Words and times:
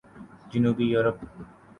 جنوبی 0.51 0.85
یورپ 0.91 1.17